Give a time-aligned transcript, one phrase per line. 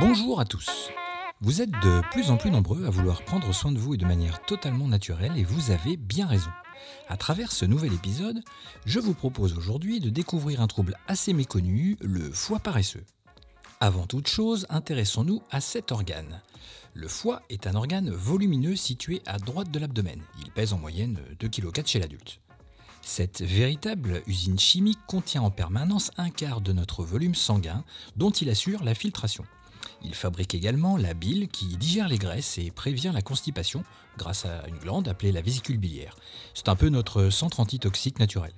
[0.00, 0.90] Bonjour à tous.
[1.40, 4.06] Vous êtes de plus en plus nombreux à vouloir prendre soin de vous et de
[4.06, 6.50] manière totalement naturelle et vous avez bien raison.
[7.08, 8.40] À travers ce nouvel épisode,
[8.86, 13.04] je vous propose aujourd'hui de découvrir un trouble assez méconnu, le foie paresseux.
[13.80, 16.42] Avant toute chose, intéressons-nous à cet organe.
[16.94, 20.22] Le foie est un organe volumineux situé à droite de l'abdomen.
[20.44, 22.40] Il pèse en moyenne 2,4 kg chez l'adulte.
[23.02, 27.82] Cette véritable usine chimique contient en permanence un quart de notre volume sanguin
[28.14, 29.44] dont il assure la filtration.
[30.02, 33.84] Il fabrique également la bile qui digère les graisses et prévient la constipation
[34.16, 36.16] grâce à une glande appelée la vésicule biliaire.
[36.54, 38.52] C'est un peu notre centre antitoxique naturel.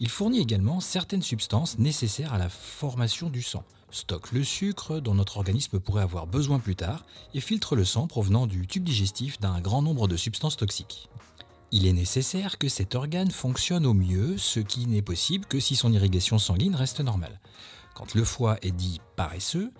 [0.00, 5.14] Il fournit également certaines substances nécessaires à la formation du sang, stocke le sucre dont
[5.14, 9.38] notre organisme pourrait avoir besoin plus tard et filtre le sang provenant du tube digestif
[9.40, 11.08] d'un grand nombre de substances toxiques.
[11.72, 15.76] Il est nécessaire que cet organe fonctionne au mieux, ce qui n'est possible que si
[15.76, 17.38] son irrigation sanguine reste normale.
[17.94, 19.72] Quand le foie est dit paresseux,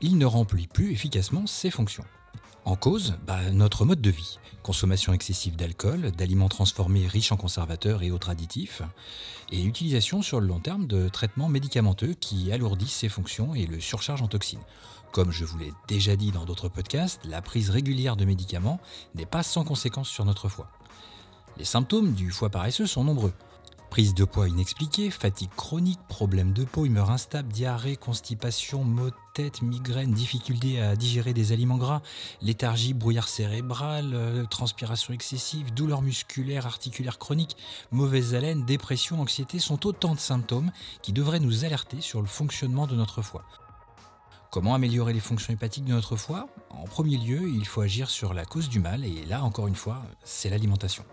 [0.00, 2.04] il ne remplit plus efficacement ses fonctions.
[2.64, 4.38] En cause, bah, notre mode de vie.
[4.62, 8.82] Consommation excessive d'alcool, d'aliments transformés riches en conservateurs et autres additifs,
[9.50, 13.80] et utilisation sur le long terme de traitements médicamenteux qui alourdissent ses fonctions et le
[13.80, 14.60] surchargent en toxines.
[15.12, 18.78] Comme je vous l'ai déjà dit dans d'autres podcasts, la prise régulière de médicaments
[19.14, 20.70] n'est pas sans conséquences sur notre foie.
[21.56, 23.32] Les symptômes du foie paresseux sont nombreux.
[23.90, 29.16] Prise de poids inexpliquée, fatigue chronique, problème de peau, humeur instable, diarrhée, constipation, maux de
[29.34, 32.00] tête, migraine, difficulté à digérer des aliments gras,
[32.40, 37.56] léthargie, brouillard cérébral, euh, transpiration excessive, douleur musculaire, articulaire chronique,
[37.90, 40.70] mauvaise haleine, dépression, anxiété sont autant de symptômes
[41.02, 43.42] qui devraient nous alerter sur le fonctionnement de notre foie.
[44.52, 46.48] Comment améliorer les fonctions hépatiques de notre foie?
[46.70, 49.74] En premier lieu, il faut agir sur la cause du mal, et là, encore une
[49.74, 51.04] fois, c'est l'alimentation.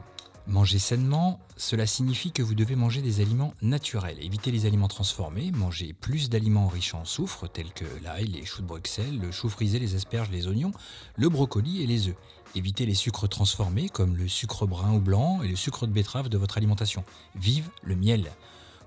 [0.47, 4.17] Manger sainement, cela signifie que vous devez manger des aliments naturels.
[4.21, 8.61] Évitez les aliments transformés, mangez plus d'aliments riches en soufre, tels que l'ail, les choux
[8.61, 10.71] de Bruxelles, le chou frisé, les asperges, les oignons,
[11.17, 12.15] le brocoli et les œufs.
[12.55, 16.30] Évitez les sucres transformés comme le sucre brun ou blanc et le sucre de betterave
[16.30, 17.03] de votre alimentation.
[17.36, 18.31] Vive le miel.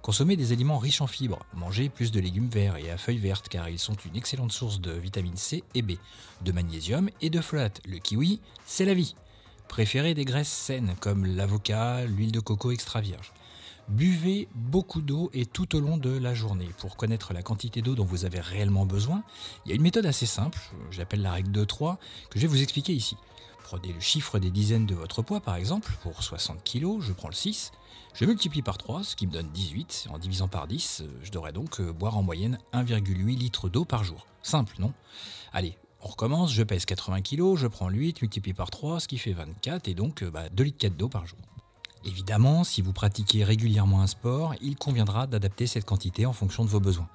[0.00, 1.40] Consommez des aliments riches en fibres.
[1.52, 4.80] Mangez plus de légumes verts et à feuilles vertes car ils sont une excellente source
[4.80, 5.92] de vitamine C et B,
[6.42, 7.82] de magnésium et de folate.
[7.86, 9.14] Le kiwi, c'est la vie.
[9.70, 13.32] Préférez des graisses saines comme l'avocat, l'huile de coco extra vierge.
[13.88, 16.68] Buvez beaucoup d'eau et tout au long de la journée.
[16.78, 19.22] Pour connaître la quantité d'eau dont vous avez réellement besoin,
[19.64, 20.58] il y a une méthode assez simple,
[20.90, 21.98] j'appelle la règle 2-3,
[22.30, 23.16] que je vais vous expliquer ici.
[23.62, 27.28] Prenez le chiffre des dizaines de votre poids par exemple, pour 60 kg, je prends
[27.28, 27.70] le 6,
[28.12, 31.52] je multiplie par 3, ce qui me donne 18, en divisant par 10, je devrais
[31.52, 34.26] donc euh, boire en moyenne 1,8 litre d'eau par jour.
[34.42, 34.92] Simple, non?
[35.52, 39.18] Allez, on recommence, je pèse 80 kg, je prends 8, multiplié par 3, ce qui
[39.18, 41.38] fait 24, et donc 2 euh, bah, litres 4 d'eau par jour.
[42.04, 46.70] Évidemment, si vous pratiquez régulièrement un sport, il conviendra d'adapter cette quantité en fonction de
[46.70, 47.08] vos besoins.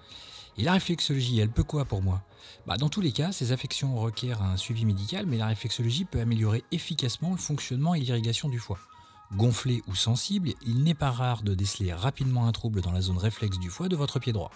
[0.57, 2.22] Et la réflexologie, elle peut quoi pour moi?
[2.68, 6.22] Bah, Dans tous les cas, ces affections requièrent un suivi médical, mais la réflexologie peut
[6.22, 8.79] améliorer efficacement le fonctionnement et l'irrigation du foie.
[9.34, 13.17] Gonflé ou sensible, il n'est pas rare de déceler rapidement un trouble dans la zone
[13.17, 14.52] réflexe du foie de votre pied droit.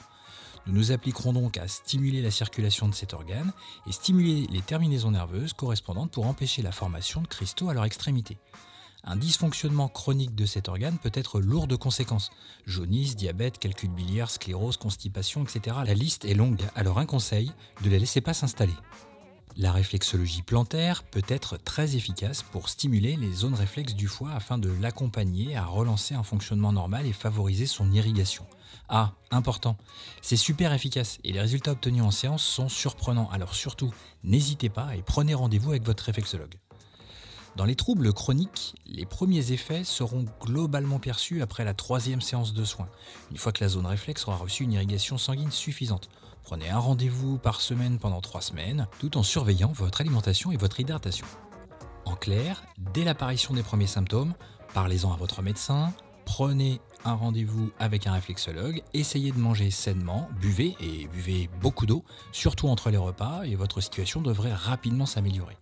[0.67, 3.51] Nous nous appliquerons donc à stimuler la circulation de cet organe
[3.87, 8.37] et stimuler les terminaisons nerveuses correspondantes pour empêcher la formation de cristaux à leur extrémité.
[9.03, 12.31] Un dysfonctionnement chronique de cet organe peut être lourd de conséquences.
[12.65, 15.77] Jaunisse, diabète, calcul biliaire, sclérose, constipation, etc.
[15.85, 17.51] La liste est longue, alors un conseil,
[17.83, 18.75] ne les laissez pas s'installer.
[19.57, 24.57] La réflexologie plantaire peut être très efficace pour stimuler les zones réflexes du foie afin
[24.57, 28.45] de l'accompagner à relancer un fonctionnement normal et favoriser son irrigation.
[28.87, 29.77] Ah, important,
[30.21, 33.29] c'est super efficace et les résultats obtenus en séance sont surprenants.
[33.31, 33.93] Alors surtout,
[34.23, 36.55] n'hésitez pas et prenez rendez-vous avec votre réflexologue.
[37.55, 42.63] Dans les troubles chroniques, les premiers effets seront globalement perçus après la troisième séance de
[42.63, 42.89] soins,
[43.31, 46.09] une fois que la zone réflexe aura reçu une irrigation sanguine suffisante.
[46.49, 50.79] Prenez un rendez-vous par semaine pendant trois semaines, tout en surveillant votre alimentation et votre
[50.79, 51.27] hydratation.
[52.05, 54.33] En clair, dès l'apparition des premiers symptômes,
[54.73, 55.93] parlez-en à votre médecin,
[56.25, 62.03] prenez un rendez-vous avec un réflexologue, essayez de manger sainement, buvez et buvez beaucoup d'eau,
[62.31, 65.55] surtout entre les repas, et votre situation devrait rapidement s'améliorer.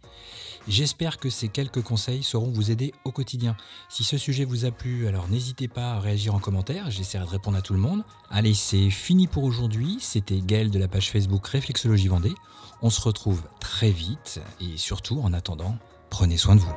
[0.68, 3.56] J'espère que ces quelques conseils sauront vous aider au quotidien.
[3.88, 7.30] Si ce sujet vous a plu, alors n'hésitez pas à réagir en commentaire, j'essaierai de
[7.30, 8.04] répondre à tout le monde.
[8.30, 12.36] Allez, c'est fini pour aujourd'hui, c'était Gaël de la page Facebook Réflexologie Vendée.
[12.82, 15.78] On se retrouve très vite et surtout en attendant,
[16.10, 16.74] prenez soin de vous.